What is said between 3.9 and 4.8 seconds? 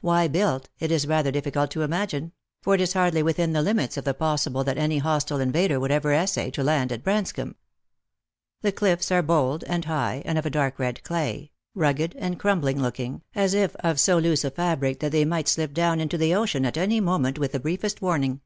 of the possible that